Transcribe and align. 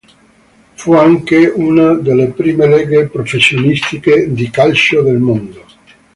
Fu 0.73 0.93
anche 0.93 1.45
una 1.45 1.93
delle 1.93 2.29
prime 2.29 2.67
leghe 2.67 3.05
professionistiche 3.07 4.33
di 4.33 4.49
calcio 4.49 5.03
del 5.03 5.19
mondo. 5.19 5.63